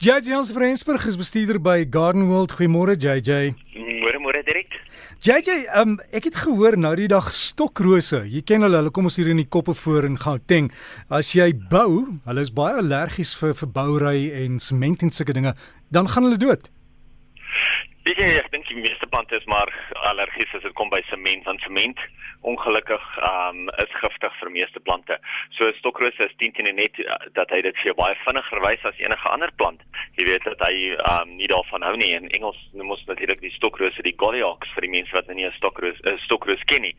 JJ 0.00 0.30
Hans 0.30 0.52
Frensburg 0.52 1.04
is 1.06 1.16
bestuurder 1.16 1.58
by 1.58 1.82
Garden 1.84 2.28
World. 2.28 2.52
Goeiemôre 2.54 2.94
JJ. 2.94 3.50
Môre 3.98 4.20
môre 4.22 4.44
direk. 4.46 4.76
JJ, 5.26 5.64
um, 5.74 5.96
ek 6.14 6.28
het 6.28 6.38
gehoor 6.38 6.76
nou 6.78 6.92
die 6.94 7.08
dag 7.10 7.26
stokrose. 7.34 8.20
Jy 8.30 8.44
ken 8.46 8.62
hulle, 8.62 8.78
hulle 8.78 8.92
kom 8.94 9.10
ons 9.10 9.18
hier 9.18 9.32
in 9.32 9.42
die 9.42 9.48
koppe 9.50 9.74
voor 9.74 10.06
in 10.06 10.14
Gauteng. 10.22 10.70
As 11.10 11.32
jy 11.34 11.50
bou, 11.50 12.14
hulle 12.30 12.44
is 12.46 12.54
baie 12.54 12.78
allergies 12.78 13.34
vir 13.40 13.56
vir 13.58 13.72
bouery 13.74 14.28
en 14.44 14.62
sement 14.62 15.02
en 15.02 15.10
sulke 15.10 15.34
dinge, 15.34 15.56
dan 15.90 16.06
gaan 16.06 16.30
hulle 16.30 16.38
dood. 16.38 16.70
Weet 18.06 18.22
jy, 18.22 18.30
ek 18.38 18.54
dink 18.54 18.70
die 18.70 18.78
meeste 18.78 19.10
plante 19.10 19.34
is 19.34 19.50
maar 19.50 19.74
allergies 20.12 20.54
as 20.54 20.62
dit 20.62 20.78
kom 20.78 20.94
by 20.94 21.02
sement, 21.10 21.42
want 21.50 21.66
sement 21.66 22.06
ongelukkig 22.42 23.04
um 23.28 23.68
is 23.82 23.94
giftig 24.00 24.34
vir 24.40 24.50
meeste 24.50 24.80
plante. 24.80 25.18
So 25.56 25.70
stokrose 25.78 26.28
is 26.28 26.36
teen 26.38 26.52
teen 26.52 26.70
net 26.76 26.98
uh, 27.02 27.16
dat 27.34 27.50
hy 27.50 27.60
dit 27.66 27.80
vir 27.82 27.96
baie 27.98 28.16
vinniger 28.24 28.62
wys 28.64 28.84
as 28.88 29.00
enige 29.02 29.28
ander 29.28 29.50
plant. 29.56 29.82
Jy 30.18 30.28
weet 30.30 30.46
dat 30.46 30.62
hy 30.66 30.94
um 31.14 31.34
nie 31.40 31.50
daarvan 31.50 31.86
hou 31.86 31.96
nie. 31.96 32.12
In 32.14 32.30
Engels 32.38 32.60
noem 32.72 32.94
ons 32.96 33.04
natuurlik 33.10 33.42
die 33.42 33.54
stokrose 33.56 34.06
die 34.06 34.16
gollyox 34.22 34.70
vir 34.76 34.86
die 34.86 34.94
mense 34.94 35.14
wat 35.16 35.28
nie 35.32 35.46
'n 35.46 35.58
stokroos 35.58 35.98
'n 36.04 36.18
stokroos 36.26 36.62
ken 36.66 36.82
nie. 36.82 36.96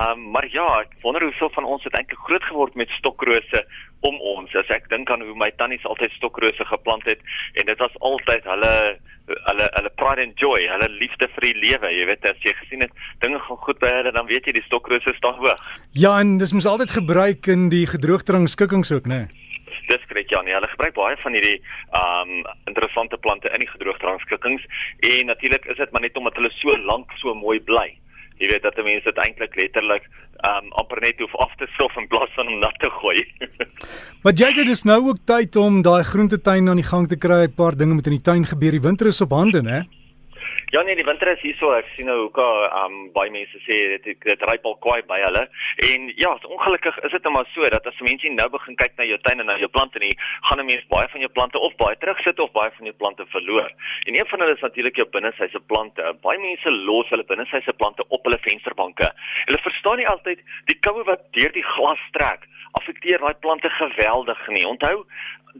Um 0.00 0.30
maar 0.32 0.48
ja, 0.50 0.66
ek 0.80 0.98
wonder 1.02 1.22
hoeveel 1.22 1.50
van 1.50 1.64
ons 1.64 1.84
het 1.84 1.94
eintlik 1.94 2.18
groot 2.18 2.44
geword 2.44 2.74
met 2.74 2.88
stokrose 2.98 3.66
om 4.08 4.18
ons. 4.34 4.54
As 4.58 4.70
ek 4.74 4.88
dink 4.92 5.10
aan 5.10 5.24
hoe 5.24 5.36
my 5.38 5.50
tannies 5.60 5.84
altyd 5.88 6.14
stokrose 6.16 6.66
geplant 6.68 7.06
het 7.08 7.22
en 7.60 7.68
dit 7.70 7.82
was 7.82 7.98
altyd 8.00 8.46
hulle 8.50 8.72
hulle 9.26 9.68
hulle 9.76 9.92
pride 10.00 10.24
and 10.26 10.40
joy, 10.40 10.58
hulle 10.68 10.88
liefde 10.98 11.28
vir 11.36 11.46
die 11.48 11.54
lewe. 11.62 11.92
Jy 11.94 12.08
weet 12.10 12.26
as 12.28 12.42
jy 12.46 12.54
gesien 12.58 12.82
het 12.84 13.04
dinge 13.24 13.38
gaan 13.46 13.60
goed 13.66 13.78
by 13.82 13.92
hulle, 13.98 14.12
dan 14.14 14.28
weet 14.30 14.48
jy 14.48 14.56
die 14.58 14.66
stokrose 14.66 15.14
staan 15.16 15.38
hoog. 15.38 15.62
Ja, 15.94 16.16
en 16.20 16.36
dis 16.42 16.54
mos 16.56 16.68
altyd 16.68 16.96
gebruik 16.98 17.48
in 17.52 17.70
die 17.72 17.86
gedroogdrang 17.86 18.48
skikkings 18.50 18.92
ook, 18.92 19.06
né? 19.06 19.24
Nee? 19.26 19.48
Dis 19.88 20.04
korrek 20.08 20.30
ja, 20.30 20.42
nee, 20.44 20.54
hulle 20.54 20.68
gebruik 20.70 20.94
baie 20.94 21.16
van 21.22 21.34
hierdie 21.36 21.58
um 21.98 22.42
interessante 22.70 23.18
plante 23.24 23.50
in 23.54 23.64
die 23.64 23.70
gedroogdrang 23.70 24.20
skikkings 24.24 24.64
en 25.08 25.30
natuurlik 25.30 25.66
is 25.70 25.80
dit 25.80 25.92
maar 25.92 26.04
net 26.04 26.16
omdat 26.16 26.38
hulle 26.38 26.52
so 26.58 26.76
lank 26.86 27.12
so 27.22 27.34
mooi 27.34 27.58
bly. 27.60 27.90
Jy 28.38 28.48
weet 28.48 28.62
dat 28.62 28.76
mense 28.84 29.04
dit 29.04 29.18
eintlik 29.24 29.56
letterlik 29.56 30.08
um 30.48 30.70
amper 30.80 31.00
net 31.00 31.20
hoef 31.22 31.34
af 31.36 31.54
te 31.56 31.66
stof 31.74 31.96
in 31.96 32.08
plaas 32.08 32.32
van 32.34 32.48
om 32.48 32.58
nat 32.58 32.78
te 32.82 32.90
gooi. 32.90 33.22
maar 34.22 34.32
jy 34.32 34.50
het 34.56 34.66
dus 34.66 34.82
nou 34.82 35.00
ook 35.08 35.20
tyd 35.24 35.56
om 35.56 35.82
daai 35.82 36.02
groentetuin 36.04 36.68
aan 36.68 36.80
die 36.80 36.90
gang 36.90 37.08
te 37.08 37.16
kry, 37.16 37.44
'n 37.46 37.54
paar 37.54 37.76
dinge 37.76 37.94
met 37.94 38.06
in 38.06 38.18
die 38.18 38.26
tuin 38.30 38.44
gebeur. 38.44 38.70
Die 38.70 38.86
winter 38.88 39.06
is 39.06 39.20
op 39.20 39.30
hande, 39.30 39.62
né? 39.62 39.86
Ja 40.72 40.82
nee, 40.82 40.94
die 40.96 41.04
winter 41.04 41.28
is 41.28 41.40
hier 41.44 41.56
so. 41.60 41.68
Ek 41.76 41.88
sien 41.92 42.06
nou 42.08 42.14
hoe 42.16 42.30
ka 42.32 42.44
um 42.78 42.94
baie 43.12 43.28
mense 43.28 43.58
sê 43.66 43.76
dit 43.92 44.22
dit 44.24 44.44
ryp 44.48 44.64
al 44.64 44.78
kwaai 44.80 45.02
by 45.04 45.18
hulle. 45.20 45.42
En 45.84 46.06
ja, 46.16 46.30
ongelukkig 46.48 46.96
is 47.04 47.12
dit 47.12 47.26
net 47.26 47.34
maar 47.34 47.50
so 47.52 47.68
dat 47.74 47.90
as 47.90 47.98
mense 48.00 48.30
nou 48.32 48.46
begin 48.54 48.78
kyk 48.80 48.94
na 48.96 49.04
jou 49.04 49.18
tuin 49.26 49.44
en 49.44 49.50
na 49.52 49.58
jou 49.60 49.68
plante 49.74 50.00
nie, 50.00 50.14
gaan 50.48 50.62
'n 50.62 50.70
mens 50.70 50.86
baie 50.94 51.10
van 51.12 51.20
jou 51.20 51.28
plante 51.36 51.60
of 51.60 51.76
baie 51.76 51.98
terugsit 51.98 52.40
of 52.40 52.54
baie 52.56 52.72
van 52.78 52.88
jou 52.88 52.96
plante 53.02 53.26
verloor. 53.34 53.68
En 54.08 54.16
een 54.16 54.30
van 54.30 54.40
hulle 54.40 54.56
is 54.56 54.64
natuurlik 54.64 54.96
jou 54.96 55.08
binnesyse 55.12 55.60
plante. 55.66 56.16
Baie 56.22 56.40
mense 56.40 56.70
los 56.70 57.12
hulle 57.12 57.28
binnesyse 57.28 57.72
plante 57.72 58.08
op 58.08 58.24
hulle 58.24 58.38
vensterbanke. 58.40 59.12
Hulle 59.44 59.60
verstaan 59.68 60.00
nie 60.00 60.08
altyd 60.08 60.40
die 60.72 60.78
koue 60.80 61.04
wat 61.04 61.20
deur 61.36 61.52
die 61.52 61.68
glas 61.74 62.00
trek 62.16 62.48
affekteer 62.72 63.20
daai 63.20 63.34
plante 63.44 63.68
geweldig 63.68 64.48
nie. 64.48 64.66
Onthou, 64.66 65.04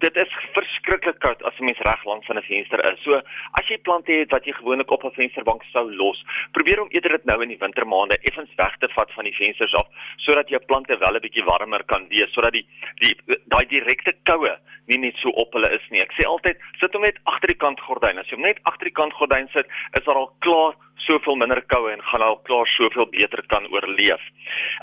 dit 0.00 0.16
is 0.16 0.36
verskriklik 0.56 1.18
koud 1.20 1.42
as 1.42 1.58
'n 1.58 1.64
mens 1.64 1.78
reg 1.78 2.04
langs 2.04 2.26
van 2.26 2.36
'n 2.36 2.42
venster 2.42 2.92
is. 2.92 3.02
So, 3.02 3.20
as 3.52 3.68
jy 3.68 3.78
plante 3.78 4.12
het 4.12 4.30
wat 4.30 4.44
jy 4.44 4.52
gewoonlik 4.52 4.90
op 4.90 5.01
'n 5.04 5.14
vensterbank 5.16 5.62
sou 5.72 5.90
los, 5.90 6.24
probeer 6.52 6.80
om 6.80 6.88
eerder 6.90 7.18
dit 7.18 7.24
nou 7.24 7.42
in 7.42 7.48
die 7.48 7.58
wintermaande 7.58 8.18
effens 8.22 8.50
weg 8.56 8.76
te 8.78 8.88
vat 8.94 9.10
van 9.12 9.24
die 9.24 9.36
vensters 9.36 9.74
af 9.74 9.88
sodat 10.16 10.48
jou 10.48 10.60
plante 10.66 10.98
wel 10.98 11.16
'n 11.16 11.20
bietjie 11.20 11.44
warmer 11.44 11.84
kan 11.84 12.08
wees, 12.08 12.32
sodat 12.32 12.52
die 12.52 12.66
die 13.00 13.14
daai 13.46 13.66
direkte 13.66 14.14
koue 14.24 14.56
nie 14.86 14.98
net 14.98 15.16
so 15.22 15.28
op 15.28 15.52
hulle 15.52 15.70
is 15.70 15.84
nie. 15.90 16.00
Ek 16.00 16.12
sê 16.18 16.26
altyd, 16.26 16.58
sit 16.80 16.92
hom 16.92 17.02
net 17.02 17.18
agter 17.30 17.48
die 17.48 17.58
kant 17.64 17.80
gordyn. 17.80 18.18
As 18.18 18.26
jy 18.30 18.36
hom 18.36 18.46
net 18.46 18.58
agter 18.64 18.90
die 18.90 18.98
kant 18.98 19.12
gordyn 19.12 19.48
sit, 19.52 19.66
is 19.98 20.04
daar 20.04 20.16
al 20.16 20.32
klaar 20.40 20.74
soveel 21.06 21.36
minder 21.40 21.60
koue 21.72 21.92
en 21.92 22.02
gaan 22.10 22.24
al 22.26 22.38
klaar 22.46 22.68
soveel 22.76 23.08
beter 23.10 23.42
kan 23.52 23.66
oorleef. 23.72 24.22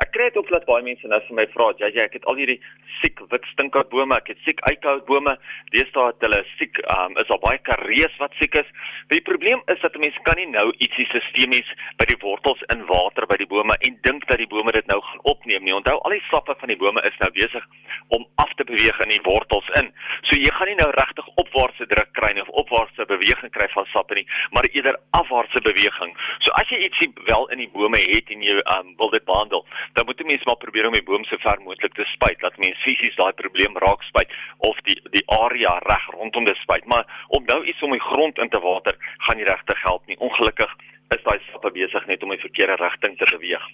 Ek 0.04 0.12
kry 0.16 0.30
dit 0.30 0.38
ook 0.42 0.52
dat 0.54 0.68
baie 0.68 0.84
mense 0.84 1.08
nou 1.08 1.20
vir 1.28 1.36
my 1.36 1.46
vra, 1.54 1.72
"Ja, 1.78 1.88
ja, 1.94 2.04
ek 2.04 2.14
het 2.14 2.26
al 2.26 2.36
hierdie 2.36 2.60
siek 3.02 3.20
wit 3.32 3.46
stinkerbome, 3.54 4.16
ek 4.16 4.28
het 4.28 4.38
siek 4.46 4.60
eikenhoutbome, 4.70 5.38
deesdae 5.72 6.08
het 6.08 6.22
hulle 6.22 6.44
siek, 6.58 6.78
um, 6.98 7.18
is 7.18 7.30
al 7.30 7.40
baie 7.40 7.58
karees 7.58 8.18
wat 8.20 8.32
siek 8.40 8.56
is." 8.56 8.66
Die 9.08 9.22
probleem 9.22 9.62
is 9.68 9.80
dat 9.82 9.98
mense 9.98 10.20
kan 10.24 10.36
nie 10.38 10.48
nou 10.48 10.72
ietsie 10.78 11.08
sistemies 11.12 11.70
by 11.98 12.06
die 12.06 12.20
wortels 12.22 12.62
in 12.74 12.86
water 12.86 13.26
by 13.26 13.38
die 13.38 13.48
bome 13.48 13.74
en 13.80 13.98
dink 14.02 14.28
dat 14.28 14.38
die 14.38 14.48
bome 14.48 14.72
dit 14.72 14.88
nou 14.88 15.02
gaan 15.02 15.20
opneem 15.24 15.64
nie. 15.64 15.74
Onthou, 15.74 16.00
al 16.04 16.12
die 16.12 16.24
sappe 16.30 16.56
van 16.60 16.68
die 16.68 16.78
bome 16.78 17.02
is 17.02 17.18
nou 17.20 17.32
besig 17.32 17.66
om 18.08 18.26
af 18.36 18.54
te 18.56 18.64
beweeg 18.64 19.00
in 19.00 19.10
die 19.10 19.22
wortels 19.24 19.70
in. 19.80 19.92
So 20.28 20.36
jy 20.36 20.52
gaan 20.56 20.68
nie 20.68 20.80
nou 20.80 20.90
regtig 20.92 21.28
opwaartse 21.42 21.88
druk 21.92 22.12
kry 22.18 22.34
nie 22.34 22.44
of 22.46 22.52
opwaartse 22.64 23.06
beweging 23.10 23.52
kry 23.56 23.68
van 23.74 23.88
sappe 23.94 24.18
nie, 24.18 24.26
maar 24.56 24.68
eerder 24.72 24.98
afwaartse 25.18 25.62
beweging. 25.66 26.09
So 26.46 26.54
as 26.62 26.70
jy 26.70 26.80
ietsie 26.86 27.10
wel 27.26 27.48
in 27.54 27.64
die 27.64 27.70
bome 27.74 27.98
het 27.98 28.30
en 28.34 28.44
jy 28.46 28.58
um, 28.76 28.94
wil 28.98 29.10
dit 29.10 29.26
behandel, 29.26 29.66
dan 29.94 30.06
moet 30.06 30.20
jy 30.20 30.26
mens 30.26 30.46
maar 30.46 30.60
probeer 30.62 30.88
om 30.88 30.98
die 30.98 31.06
boom 31.06 31.26
so 31.30 31.38
ver 31.44 31.62
moontlik 31.66 31.94
te 31.94 32.06
spuit 32.14 32.40
dat 32.40 32.58
mens 32.58 32.84
fisies 32.84 33.16
daai 33.16 33.34
probleem 33.34 33.78
raak 33.86 34.04
spuit 34.10 34.32
of 34.58 34.78
die 34.88 34.98
die 35.16 35.26
area 35.40 35.78
reg 35.88 36.06
rondom 36.18 36.46
dit 36.46 36.58
spuit. 36.64 36.86
Maar 36.86 37.06
om 37.28 37.46
nou 37.46 37.64
iets 37.64 37.82
om 37.82 37.92
die 37.96 38.08
grond 38.12 38.38
in 38.38 38.50
te 38.50 38.62
water, 38.64 38.96
gaan 39.28 39.38
nie 39.38 39.50
regtig 39.50 39.84
help 39.84 40.06
nie. 40.08 40.20
Ongelukkig 40.20 40.76
is 41.16 41.24
daai 41.26 41.40
sappe 41.50 41.72
besig 41.74 42.06
net 42.06 42.24
om 42.24 42.32
in 42.32 42.38
die 42.38 42.46
verkeerde 42.46 42.78
rigting 42.82 43.18
te 43.18 43.28
beweeg. 43.32 43.66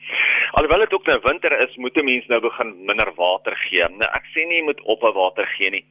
Alhoewel 0.60 0.86
dit 0.86 0.94
ook 0.96 1.10
nou 1.12 1.20
winter 1.24 1.58
is, 1.60 1.76
moet 1.76 1.98
'n 1.98 2.06
mens 2.06 2.28
nou 2.28 2.40
begin 2.40 2.86
minder 2.86 3.12
water 3.16 3.56
gee. 3.68 3.84
Nou 3.90 4.10
ek 4.20 4.26
sê 4.34 4.48
nie 4.48 4.60
jy 4.60 4.64
moet 4.64 4.82
op 4.82 5.02
water 5.02 5.48
gee 5.58 5.70
nie. 5.70 5.86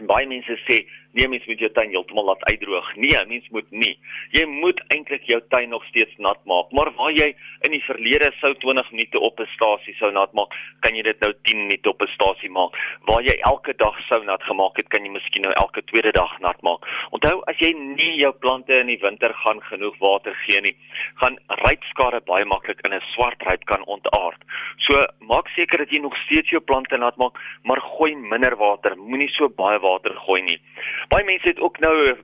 En 0.00 0.06
baie 0.06 0.26
mense 0.26 0.56
sê 0.68 0.86
nee 1.12 1.28
mens 1.28 1.46
moet 1.46 1.58
jou 1.58 1.70
tuin 1.72 1.90
heeltemal 1.90 2.24
laat 2.24 2.44
uitdroog. 2.44 2.94
Nee, 2.96 3.24
mens 3.26 3.48
moet 3.50 3.70
nie. 3.70 3.98
Jy 4.30 4.44
moet 4.48 4.80
eintlik 4.94 5.24
jou 5.28 5.40
tuin 5.48 5.68
nog 5.68 5.84
steeds 5.84 6.16
nat 6.16 6.40
maak. 6.44 6.70
Maar 6.70 6.92
waar 6.96 7.12
jy 7.12 7.32
in 7.66 7.74
die 7.74 7.82
verlede 7.84 8.32
sou 8.40 8.54
20 8.64 8.90
minute 8.90 9.20
op 9.20 9.40
'n 9.40 9.48
stasie 9.54 9.94
sou 9.94 10.10
nat 10.12 10.32
maak, 10.32 10.54
kan 10.80 10.94
jy 10.94 11.02
dit 11.02 11.20
nou 11.20 11.32
10 11.42 11.66
minute 11.66 11.88
op 11.88 12.02
'n 12.02 12.12
stasie 12.14 12.50
maak. 12.50 12.72
Waar 13.04 13.22
jy 13.22 13.36
elke 13.40 13.74
dag 13.76 13.96
sou 14.08 14.24
nat 14.24 14.42
gemaak 14.42 14.76
het, 14.76 14.88
kan 14.88 15.04
jy 15.04 15.10
miskien 15.10 15.42
nou 15.42 15.52
elke 15.52 15.84
tweede 15.84 16.12
dag 16.12 16.38
nat 16.40 16.62
maak. 16.62 16.80
Onthou, 17.10 17.42
as 17.46 17.56
jy 17.58 17.72
nie 17.72 18.16
jou 18.20 18.32
plante 18.32 18.78
in 18.78 18.86
die 18.86 18.98
winter 18.98 19.34
gaan 19.34 19.60
genoeg 19.62 19.98
water 19.98 20.34
gee 20.34 20.60
nie, 20.60 20.76
gaan 21.14 21.38
rypskade 21.48 22.20
baie 22.24 22.44
maklik 22.44 22.80
in 22.84 22.94
'n 22.94 23.00
swart 23.14 23.42
ryp 23.42 23.64
kan 23.64 23.84
ontaard. 23.84 24.40
So, 24.76 25.06
maak 25.20 25.48
seker 25.48 25.78
dat 25.78 25.90
jy 25.90 25.98
nog 25.98 26.16
steeds 26.16 26.50
jou 26.50 26.60
plante 26.60 26.96
nat 26.96 27.16
maak, 27.16 27.38
maar 27.64 27.80
gooi 27.80 28.14
minder 28.16 28.56
water. 28.56 28.96
Moenie 28.96 29.28
so 29.28 29.48
baie 29.48 29.78
water 29.78 30.14
gooi 30.26 30.42
nie. 30.42 30.60
Baie 31.08 31.24
mense 31.24 31.48
het 31.48 31.60
ook 31.60 31.78
nou 31.82 31.94
uh, 32.08 32.14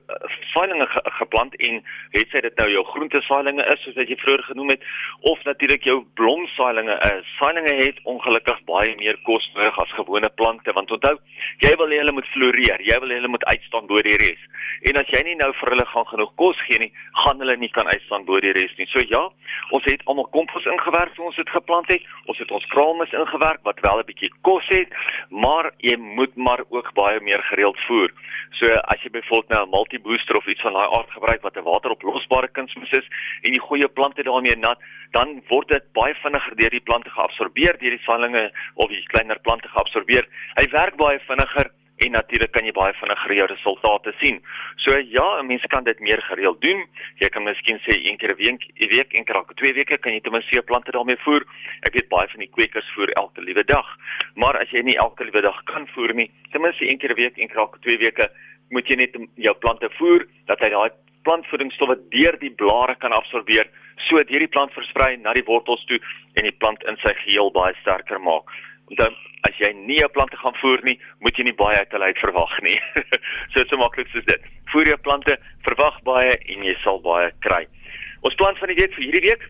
saailinge 0.53 0.85
ge 0.87 1.01
geplant 1.19 1.55
en 1.55 1.81
het 2.15 2.31
sy 2.31 2.41
dit 2.45 2.61
nou 2.61 2.69
jou 2.71 2.83
groente 2.93 3.21
saailinge 3.27 3.65
is 3.73 3.83
soos 3.83 3.97
wat 3.99 4.11
jy 4.11 4.17
vroeër 4.21 4.43
genoem 4.51 4.73
het 4.75 4.85
of 5.31 5.43
natuurlik 5.43 5.83
jou 5.83 5.97
blomsaailinge 6.21 6.95
is. 7.11 7.33
Saailinge 7.39 7.75
het 7.81 7.99
ongelukkig 8.03 8.63
baie 8.69 8.95
meer 9.01 9.19
kos 9.27 9.51
nodig 9.55 9.79
as 9.83 9.97
gewone 9.99 10.29
plante 10.41 10.73
want 10.77 10.91
onthou, 10.91 11.15
jy 11.65 11.75
wil 11.81 11.93
hê 11.93 12.01
hulle 12.03 12.15
moet 12.15 12.31
floreer, 12.33 12.81
jy 12.85 12.99
wil 13.03 13.13
hê 13.13 13.19
hulle 13.21 13.35
moet 13.35 13.45
uitstaan 13.51 13.87
bo 13.91 14.01
die 14.05 14.17
res. 14.21 14.48
En 14.89 14.99
as 15.01 15.09
jy 15.13 15.23
nie 15.23 15.35
nou 15.35 15.49
vir 15.59 15.73
hulle 15.73 15.85
gaan 15.85 16.07
genoeg 16.11 16.31
kos 16.35 16.61
gee 16.67 16.79
nie, 16.79 16.91
gaan 17.23 17.39
hulle 17.43 17.55
nie 17.57 17.71
kan 17.75 17.87
uitstaan 17.87 18.25
bo 18.25 18.39
die 18.39 18.53
res 18.55 18.75
nie. 18.77 18.87
So 18.93 19.03
ja, 19.03 19.23
ons 19.75 19.85
het 19.89 20.05
almal 20.05 20.29
kompos 20.35 20.65
ingewerk 20.65 21.15
toe 21.15 21.25
ons 21.25 21.35
dit 21.35 21.49
geplant 21.49 21.89
het. 21.91 22.05
Ons 22.31 22.39
het 22.39 22.51
ons 22.51 22.65
kraalmis 22.73 23.13
ingewerk 23.13 23.63
wat 23.63 23.79
wel 23.85 23.99
'n 23.99 24.09
bietjie 24.11 24.31
kos 24.41 24.67
het, 24.69 24.89
maar 25.29 25.71
jy 25.77 25.97
moet 25.97 26.35
maar 26.35 26.63
ook 26.69 26.93
baie 26.93 27.19
meer 27.19 27.41
gereeld 27.49 27.77
voer. 27.87 28.11
So 28.59 28.65
as 28.91 29.01
jy 29.03 29.09
byvoorbeeld 29.09 29.49
nou 29.49 29.65
'n 29.65 29.69
multibooster 29.69 30.35
of 30.35 30.47
iets 30.47 30.61
van 30.61 30.73
daai 30.73 30.89
aard 30.97 31.11
gebruik 31.11 31.41
wat 31.41 31.57
'n 31.57 31.63
wateroplosbare 31.63 32.47
kunsmis 32.47 32.91
is 32.91 33.07
en 33.43 33.53
jy 33.53 33.59
gooi 33.59 33.79
jou 33.79 33.91
plante 33.91 34.23
daarmee 34.23 34.55
nat, 34.55 34.79
dan 35.11 35.41
word 35.47 35.67
dit 35.67 35.83
baie 35.93 36.15
vinniger 36.15 36.55
deur 36.55 36.69
die 36.69 36.87
plante 36.89 37.09
geabsorbeer 37.09 37.77
deur 37.79 37.95
die 37.97 38.05
saailinge 38.05 38.51
of 38.75 38.89
die 38.89 39.03
kleiner 39.07 39.39
plante 39.39 39.67
geabsorbeer. 39.67 40.27
Hy 40.55 40.67
werk 40.71 40.95
baie 40.95 41.19
vinniger 41.19 41.71
en 42.05 42.11
natuurlik 42.11 42.51
kan 42.55 42.65
jy 42.65 42.73
baie 42.75 42.93
vinniger 42.99 43.33
jou 43.37 43.47
resultate 43.51 44.13
sien. 44.19 44.39
So 44.83 44.95
ja, 44.97 45.27
mense 45.43 45.67
kan 45.67 45.83
dit 45.83 45.99
meer 45.99 46.21
gereeld 46.29 46.61
doen. 46.61 46.85
Jy 47.19 47.29
kan 47.33 47.43
miskien 47.43 47.79
sê 47.85 47.97
een 47.97 48.17
keer 48.17 48.33
'n 48.33 48.37
week, 48.37 48.63
'n 48.79 48.89
week 48.95 49.13
en 49.13 49.25
elke 49.25 49.53
twee 49.53 49.73
weke 49.73 49.97
kan 49.97 50.13
jy 50.13 50.21
ten 50.21 50.31
minste 50.31 50.55
jou 50.55 50.63
plante 50.63 50.91
daarmee 50.91 51.17
voer. 51.25 51.43
Ek 51.83 51.93
weet 51.93 52.09
baie 52.09 52.27
van 52.27 52.39
die 52.39 52.51
kwekers 52.55 52.91
voer 52.95 53.09
elke 53.13 53.41
liewe 53.41 53.63
dag. 53.63 53.87
Maar 54.35 54.57
as 54.61 54.69
jy 54.71 54.81
nie 54.81 54.97
elke 54.97 55.23
liewe 55.23 55.41
dag 55.41 55.63
kan 55.63 55.87
voer 55.87 56.13
nie, 56.13 56.31
ten 56.51 56.61
minste 56.61 56.89
een 56.89 56.97
keer 56.97 57.11
'n 57.11 57.15
week 57.15 57.37
en 57.37 57.49
elke 57.49 57.79
twee 57.79 57.97
weke 57.97 58.29
moet 58.69 58.87
jy 58.87 58.95
net 58.95 59.15
jou 59.35 59.55
plante 59.55 59.89
voer 59.97 60.25
dat 60.45 60.59
hy 60.59 60.69
daai 60.69 60.89
plantvoedingsstowwe 61.23 61.97
deur 62.09 62.37
die 62.39 62.53
blare 62.61 62.95
kan 62.95 63.11
absorbeer 63.11 63.67
sodat 64.07 64.31
hierdie 64.31 64.51
plant 64.51 64.73
versprei 64.73 65.17
na 65.17 65.33
die 65.33 65.45
wortels 65.47 65.83
toe 65.89 65.99
en 66.39 66.47
die 66.47 66.55
plant 66.61 66.83
in 66.87 66.97
sy 67.03 67.13
geheel 67.25 67.51
baie 67.51 67.75
sterker 67.81 68.21
maak. 68.23 68.47
Dan 68.97 69.15
as 69.47 69.55
jy 69.61 69.71
nie 69.73 69.99
jou 69.99 70.09
plante 70.09 70.37
gaan 70.37 70.55
voer 70.61 70.81
nie, 70.83 70.97
moet 71.19 71.37
jy 71.37 71.43
nie 71.43 71.57
baie 71.59 71.77
uit 71.77 71.91
hulle 71.91 72.09
uit 72.11 72.23
verwag 72.23 72.55
nie. 72.65 72.79
so 73.53 73.63
so 73.69 73.77
maklik 73.77 74.09
soos 74.13 74.25
dit. 74.25 74.49
Voer 74.73 74.87
jou 74.87 74.97
plante, 74.97 75.37
verwag 75.67 76.01
baie 76.03 76.35
en 76.37 76.63
jy 76.63 76.75
sal 76.83 76.99
baie 77.05 77.31
kry. 77.45 77.65
Ons 78.27 78.35
plant 78.35 78.57
van 78.59 78.71
die 78.71 78.79
week 78.81 78.93
vir 78.97 79.05
hierdie 79.05 79.27
week 79.29 79.47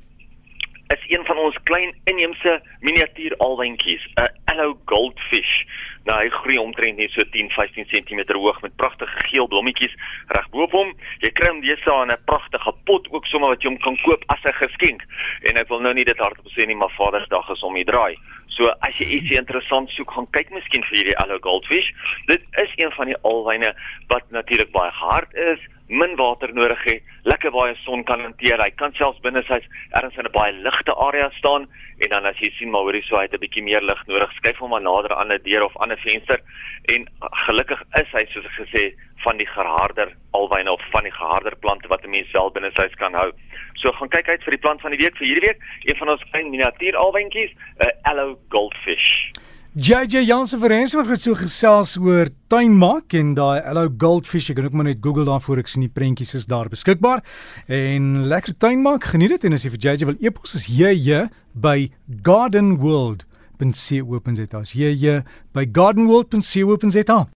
is 0.90 1.04
een 1.14 1.26
van 1.26 1.38
ons 1.38 1.58
klein 1.70 1.92
inheemse 2.10 2.62
miniatuur 2.82 3.36
alwyntjies, 3.46 4.06
'n 4.18 4.30
Allo 4.52 4.78
Goldfish. 4.86 5.66
Nou 6.08 6.18
hy 6.18 6.30
groei 6.30 6.58
omtrent 6.58 6.98
net 6.98 7.12
so 7.12 7.22
10-15 7.36 7.86
cm 7.92 8.22
hoog 8.34 8.62
met 8.62 8.76
pragtige 8.76 9.20
geel 9.30 9.48
blommetjies 9.48 9.94
reg 10.28 10.50
bo 10.50 10.64
op 10.66 10.72
hom. 10.72 10.94
Jy 11.22 11.30
kry 11.38 11.52
hom 11.52 11.62
deesdae 11.62 12.04
in 12.04 12.12
'n 12.12 12.26
pragtige 12.26 12.74
pot 12.86 13.08
ook 13.12 13.26
sommer 13.26 13.50
wat 13.50 13.62
jy 13.62 13.70
hom 13.70 13.78
kan 13.78 13.98
koop 14.02 14.24
as 14.28 14.44
'n 14.44 14.54
geskenk. 14.64 15.02
En 15.42 15.58
ek 15.58 15.68
wil 15.68 15.80
nou 15.80 15.94
nie 15.94 16.06
dit 16.06 16.18
hardop 16.18 16.48
sê 16.48 16.66
nie, 16.66 16.76
maar 16.76 16.98
Vadersdag 16.98 17.50
is 17.50 17.64
om 17.64 17.74
die 17.74 17.86
draai. 17.86 18.18
So 18.60 18.68
as 18.84 18.98
jy 19.00 19.06
ietsie 19.16 19.38
interessant 19.40 19.88
soek, 19.96 20.12
gaan 20.12 20.26
kyk 20.36 20.50
miskien 20.52 20.84
vir 20.90 20.98
hierdie 20.98 21.18
Allo 21.24 21.38
Goldfish. 21.46 21.94
Dit 22.28 22.44
is 22.60 22.74
een 22.76 22.92
van 22.92 23.08
die 23.08 23.16
alwyne 23.24 23.72
wat 24.12 24.26
natuurlik 24.36 24.74
baie 24.76 24.92
hard 24.92 25.32
is, 25.40 25.64
min 25.90 26.16
water 26.16 26.54
nodig 26.54 26.82
het, 26.86 27.04
lekker 27.26 27.52
baie 27.52 27.76
son 27.84 28.04
kan 28.06 28.22
hanteer. 28.22 28.62
Hy 28.62 28.70
kan 28.78 28.94
selfs 28.94 29.22
binne 29.26 29.42
sy 29.48 29.60
ergens 29.98 30.18
in 30.18 30.26
'n 30.26 30.32
baie 30.32 30.54
ligte 30.54 30.94
area 30.94 31.30
staan 31.38 31.68
en 32.00 32.10
dan 32.10 32.26
as 32.26 32.38
jy 32.38 32.52
sien 32.58 32.72
maar 32.72 32.86
hoorie 32.86 33.04
so 33.04 33.18
hy 33.18 33.24
het 33.24 33.34
'n 33.34 33.42
bietjie 33.42 33.64
meer 33.64 33.82
lig 33.82 34.08
nodig, 34.08 34.32
skuif 34.34 34.58
hom 34.58 34.70
maar 34.70 34.82
nader 34.82 35.16
aan 35.16 35.32
'n 35.34 35.42
deur 35.44 35.64
of 35.66 35.78
aan 35.82 35.92
'n 35.92 35.98
venster 35.98 36.40
en 36.86 37.08
gelukkig 37.46 37.82
is 38.02 38.12
hy 38.12 38.26
soos 38.30 38.46
ek 38.46 38.68
gesê 38.68 38.94
van 39.24 39.38
die 39.38 39.48
geharder 39.48 40.16
alwyne 40.32 40.72
of 40.72 40.82
van 40.92 41.04
die 41.04 41.12
geharder 41.12 41.56
plante 41.56 41.88
wat 41.88 42.04
'n 42.04 42.10
mens 42.10 42.30
self 42.30 42.54
binne 42.54 42.72
sy 42.72 42.82
huis 42.82 42.96
kan 42.96 43.14
hou. 43.14 43.32
So 43.74 43.92
gaan 43.92 44.10
kyk 44.10 44.30
uit 44.30 44.44
vir 44.44 44.52
die 44.52 44.64
plant 44.66 44.82
van 44.82 44.92
die 44.92 45.04
week 45.04 45.18
vir 45.18 45.28
hierdie 45.28 45.48
week, 45.48 45.60
een 45.84 45.98
van 45.98 46.10
ons 46.10 46.24
klein 46.32 46.50
miniatuur 46.50 46.96
alwyntjies, 46.96 47.52
'n 47.52 47.86
uh, 47.86 47.92
Allo 48.04 48.38
Goldfish. 48.50 49.32
JJ 49.76 50.26
Jansen 50.26 50.60
van 50.60 50.68
Rensburg 50.68 51.08
het 51.14 51.22
so 51.22 51.36
gesels 51.38 51.92
oor 52.02 52.26
tuinmaak 52.50 53.14
en 53.14 53.36
daai 53.38 53.62
Hello 53.62 53.86
Goldfish, 54.02 54.50
jy 54.50 54.56
kan 54.58 54.66
ook 54.66 54.74
maar 54.74 54.88
net 54.88 54.98
Google 55.06 55.28
daarvoor, 55.28 55.62
ek 55.62 55.70
sien 55.70 55.86
die 55.86 55.94
prentjies 55.94 56.34
is 56.40 56.50
daar 56.50 56.66
beskikbaar. 56.74 57.22
En 57.70 58.26
lekker 58.32 58.58
tuinmaak, 58.58 59.06
geniet 59.14 59.38
dit 59.38 59.46
en 59.46 59.54
as 59.54 59.62
jy 59.68 59.72
vir 59.76 59.84
JJ 59.86 60.10
wil 60.10 60.18
e-pos 60.26 60.58
is 60.58 60.66
JJ 60.74 61.30
by 61.54 61.94
gardenworld.co.za. 62.26 64.66
JJ 64.74 65.22
by 65.54 65.70
gardenworld.co.za. 65.70 67.30